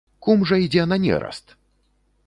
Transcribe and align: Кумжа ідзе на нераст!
Кумжа 0.27 0.57
ідзе 0.63 0.87
на 0.95 1.01
нераст! 1.05 1.57